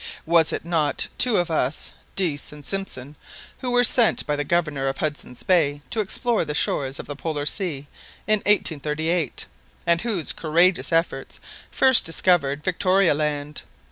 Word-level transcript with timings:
Was 0.25 0.51
it 0.51 0.65
not 0.65 1.09
two 1.19 1.37
of 1.37 1.51
us, 1.51 1.93
Dease 2.15 2.51
and 2.51 2.65
Simpson, 2.65 3.15
who 3.59 3.69
were 3.69 3.83
sent 3.83 4.25
by 4.25 4.35
the 4.35 4.43
Governor 4.43 4.87
of 4.87 4.97
Hudson's 4.97 5.43
Bay 5.43 5.83
to 5.91 5.99
explore 5.99 6.43
the 6.43 6.55
shores 6.55 6.97
of 6.97 7.05
the 7.05 7.15
Polar 7.15 7.45
Sea 7.45 7.85
in 8.25 8.39
1838, 8.39 9.45
and 9.85 10.01
whose 10.01 10.31
courageous 10.31 10.91
efforts 10.91 11.39
first 11.69 12.03
discovered 12.03 12.63
Victoria 12.63 13.13
Land? 13.13 13.61